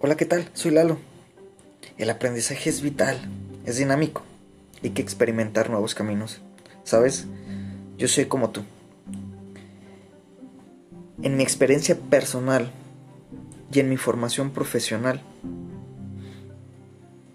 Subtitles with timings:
[0.00, 0.48] Hola, ¿qué tal?
[0.54, 0.96] Soy Lalo.
[1.96, 3.18] El aprendizaje es vital,
[3.66, 4.22] es dinámico.
[4.80, 6.40] Hay que experimentar nuevos caminos.
[6.84, 7.26] ¿Sabes?
[7.96, 8.62] Yo soy como tú.
[11.20, 12.70] En mi experiencia personal
[13.72, 15.20] y en mi formación profesional,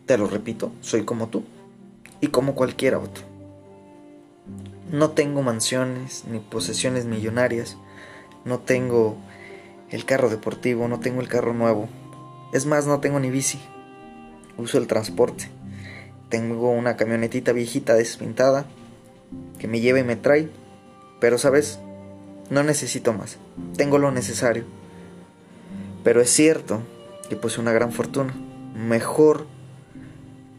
[0.05, 1.43] te lo repito, soy como tú
[2.21, 3.25] y como cualquiera otro.
[4.89, 7.75] No tengo mansiones ni posesiones millonarias,
[8.45, 9.18] no tengo
[9.89, 11.89] el carro deportivo, no tengo el carro nuevo,
[12.54, 13.60] es más, no tengo ni bici.
[14.60, 15.50] Uso el transporte.
[16.30, 18.68] Tengo una camionetita viejita despintada
[19.57, 20.50] que me lleva y me trae.
[21.20, 21.79] Pero, ¿sabes?
[22.52, 23.38] No necesito más.
[23.76, 24.66] Tengo lo necesario.
[26.04, 26.84] Pero es cierto
[27.28, 28.36] que poseo una gran fortuna.
[28.76, 29.48] Mejor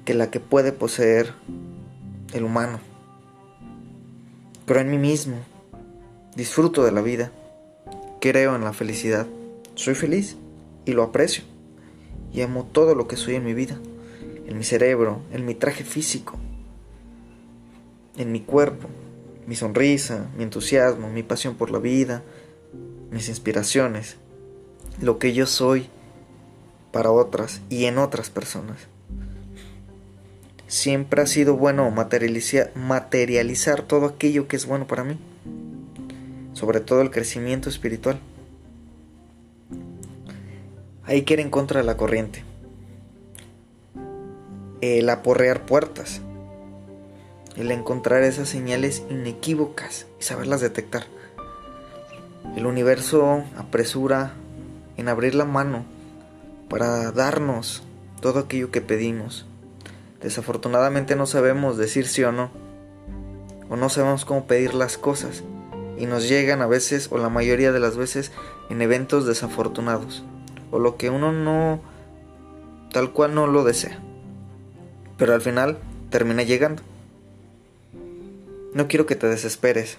[0.04, 1.32] que la que puede poseer
[2.32, 2.80] el humano.
[4.66, 5.36] Creo en mí mismo.
[6.34, 7.30] Disfruto de la vida.
[8.20, 9.28] Creo en la felicidad.
[9.76, 10.36] Soy feliz
[10.86, 11.53] y lo aprecio
[12.34, 13.78] y amo todo lo que soy en mi vida,
[14.46, 16.36] en mi cerebro, en mi traje físico,
[18.18, 18.88] en mi cuerpo,
[19.46, 22.22] mi sonrisa, mi entusiasmo, mi pasión por la vida,
[23.10, 24.16] mis inspiraciones,
[25.00, 25.88] lo que yo soy
[26.92, 28.78] para otras y en otras personas.
[30.66, 35.18] Siempre ha sido bueno materializar, todo aquello que es bueno para mí,
[36.52, 38.18] sobre todo el crecimiento espiritual.
[41.06, 42.44] Hay que ir en contra de la corriente.
[44.80, 46.22] El aporrear puertas.
[47.56, 51.04] El encontrar esas señales inequívocas y saberlas detectar.
[52.56, 54.32] El universo apresura
[54.96, 55.84] en abrir la mano
[56.70, 57.82] para darnos
[58.22, 59.44] todo aquello que pedimos.
[60.22, 62.50] Desafortunadamente no sabemos decir sí o no.
[63.68, 65.42] O no sabemos cómo pedir las cosas.
[65.98, 68.32] Y nos llegan a veces o la mayoría de las veces
[68.70, 70.24] en eventos desafortunados
[70.74, 71.80] o lo que uno no
[72.92, 74.00] tal cual no lo desea.
[75.16, 75.78] Pero al final
[76.10, 76.82] termina llegando.
[78.72, 79.98] No quiero que te desesperes.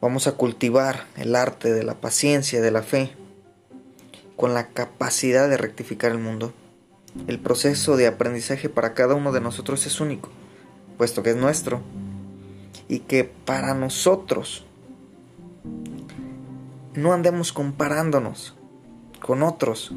[0.00, 3.10] Vamos a cultivar el arte de la paciencia, de la fe,
[4.36, 6.52] con la capacidad de rectificar el mundo.
[7.26, 10.28] El proceso de aprendizaje para cada uno de nosotros es único,
[10.96, 11.80] puesto que es nuestro,
[12.86, 14.64] y que para nosotros
[16.94, 18.54] no andemos comparándonos
[19.24, 19.90] con otros.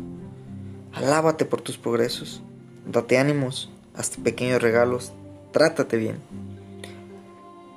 [0.94, 2.42] Alábate por tus progresos,
[2.86, 5.12] date ánimos, hazte pequeños regalos,
[5.52, 6.16] trátate bien.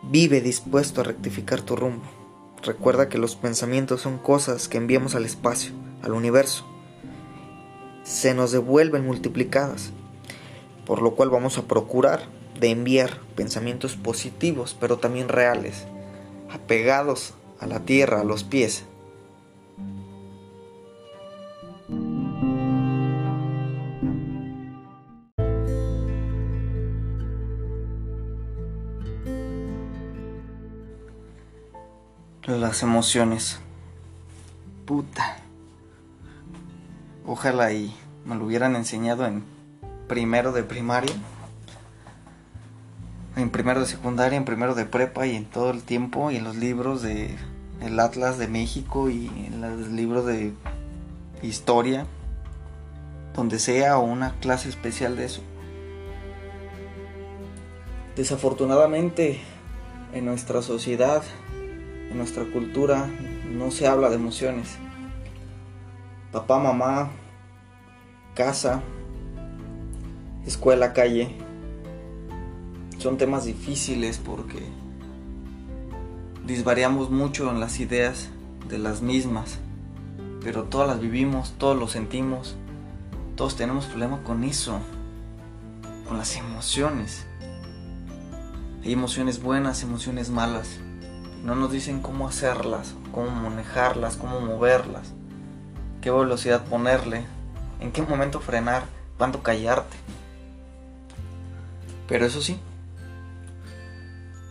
[0.04, 2.04] Vive dispuesto a rectificar tu rumbo.
[2.62, 5.72] Recuerda que los pensamientos son cosas que enviamos al espacio,
[6.02, 6.64] al universo.
[8.04, 9.90] Se nos devuelven multiplicadas,
[10.86, 12.26] por lo cual vamos a procurar
[12.60, 15.84] de enviar pensamientos positivos, pero también reales,
[16.48, 18.84] apegados a la tierra, a los pies,
[32.58, 33.60] Las emociones.
[34.84, 35.36] Puta.
[37.24, 37.94] Ojalá y
[38.24, 39.44] me lo hubieran enseñado en
[40.08, 41.14] primero de primaria.
[43.36, 46.44] En primero de secundaria, en primero de prepa y en todo el tiempo y en
[46.44, 47.36] los libros de
[47.82, 50.52] el Atlas de México y en los libros de
[51.42, 52.04] historia,
[53.36, 55.42] donde sea o una clase especial de eso.
[58.16, 59.40] Desafortunadamente
[60.12, 61.22] en nuestra sociedad
[62.10, 63.08] en nuestra cultura
[63.50, 64.76] no se habla de emociones.
[66.32, 67.10] Papá, mamá,
[68.34, 68.82] casa,
[70.46, 71.34] escuela, calle,
[72.98, 74.60] son temas difíciles porque
[76.46, 78.28] disvariamos mucho en las ideas
[78.68, 79.58] de las mismas,
[80.42, 82.56] pero todas las vivimos, todos lo sentimos,
[83.36, 84.80] todos tenemos problema con eso,
[86.06, 87.26] con las emociones.
[88.84, 90.78] Hay emociones buenas, emociones malas.
[91.44, 95.12] No nos dicen cómo hacerlas, cómo manejarlas, cómo moverlas,
[96.00, 97.24] qué velocidad ponerle,
[97.80, 98.84] en qué momento frenar,
[99.16, 99.96] cuándo callarte.
[102.06, 102.60] Pero eso sí,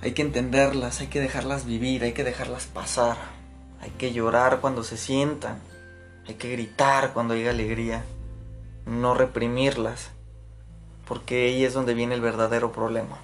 [0.01, 3.17] hay que entenderlas, hay que dejarlas vivir, hay que dejarlas pasar,
[3.81, 5.59] hay que llorar cuando se sientan,
[6.27, 8.03] hay que gritar cuando haya alegría,
[8.85, 10.09] no reprimirlas,
[11.07, 13.17] porque ahí es donde viene el verdadero problema.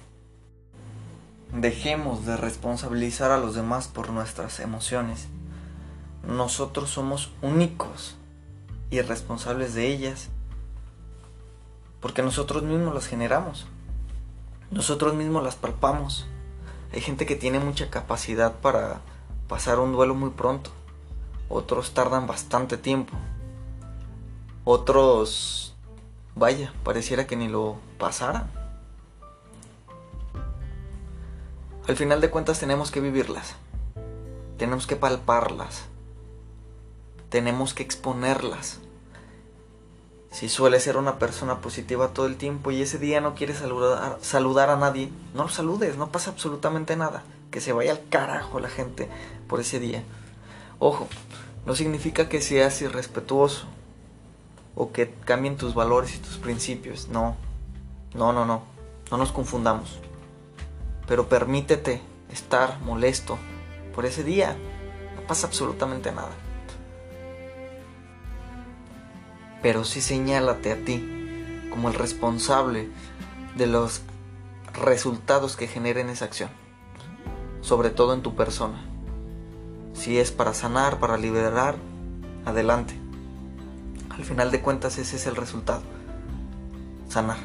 [1.52, 5.28] Dejemos de responsabilizar a los demás por nuestras emociones.
[6.26, 8.16] Nosotros somos únicos
[8.90, 10.28] y responsables de ellas
[12.00, 13.66] porque nosotros mismos las generamos.
[14.70, 16.26] Nosotros mismos las palpamos.
[16.92, 19.00] Hay gente que tiene mucha capacidad para
[19.48, 20.70] pasar un duelo muy pronto.
[21.48, 23.16] Otros tardan bastante tiempo.
[24.64, 25.74] Otros,
[26.34, 28.50] vaya, pareciera que ni lo pasaran.
[31.88, 33.54] Al final de cuentas tenemos que vivirlas.
[34.58, 35.84] Tenemos que palparlas.
[37.28, 38.80] Tenemos que exponerlas.
[40.32, 44.18] Si suele ser una persona positiva todo el tiempo y ese día no quieres saludar,
[44.20, 47.22] saludar a nadie, no lo saludes, no pasa absolutamente nada.
[47.52, 49.08] Que se vaya al carajo la gente
[49.46, 50.02] por ese día.
[50.80, 51.06] Ojo,
[51.66, 53.66] no significa que seas irrespetuoso
[54.74, 57.08] o que cambien tus valores y tus principios.
[57.08, 57.36] No,
[58.12, 58.62] no, no, no.
[59.08, 60.00] No nos confundamos.
[61.06, 63.38] Pero permítete estar molesto
[63.94, 64.56] por ese día.
[65.14, 66.32] No pasa absolutamente nada.
[69.62, 72.88] Pero sí señálate a ti como el responsable
[73.56, 74.02] de los
[74.74, 76.50] resultados que generen esa acción.
[77.60, 78.84] Sobre todo en tu persona.
[79.94, 81.76] Si es para sanar, para liberar,
[82.44, 82.94] adelante.
[84.10, 85.82] Al final de cuentas ese es el resultado.
[87.08, 87.38] Sanar.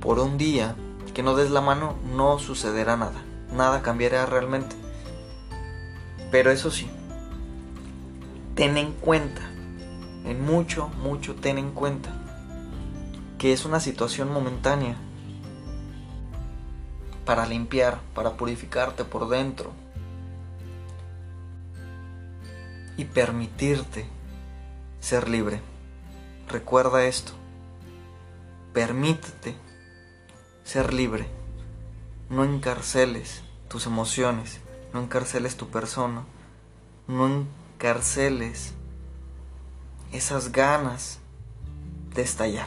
[0.00, 0.74] Por un día
[1.16, 3.24] que no des la mano no sucederá nada.
[3.50, 4.76] Nada cambiará realmente.
[6.30, 6.90] Pero eso sí,
[8.54, 9.40] ten en cuenta,
[10.26, 12.10] en mucho, mucho ten en cuenta,
[13.38, 14.94] que es una situación momentánea
[17.24, 19.72] para limpiar, para purificarte por dentro,
[22.98, 24.06] y permitirte
[25.00, 25.62] ser libre.
[26.46, 27.32] Recuerda esto.
[28.74, 29.65] Permítete
[30.66, 31.28] ser libre.
[32.28, 34.58] No encarceles tus emociones,
[34.92, 36.24] no encarceles tu persona,
[37.06, 37.46] no
[37.76, 38.74] encarceles
[40.12, 41.20] esas ganas
[42.12, 42.66] de estallar.